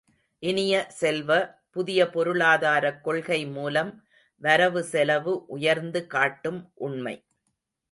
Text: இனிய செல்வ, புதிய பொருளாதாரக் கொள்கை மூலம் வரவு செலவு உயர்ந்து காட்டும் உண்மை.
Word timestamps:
இனிய 0.43 0.85
செல்வ, 0.89 1.29
புதிய 1.69 2.09
பொருளாதாரக் 2.09 3.03
கொள்கை 3.03 3.45
மூலம் 3.47 3.91
வரவு 4.41 4.83
செலவு 4.83 5.45
உயர்ந்து 5.45 6.07
காட்டும் 6.07 6.71
உண்மை. 6.73 7.15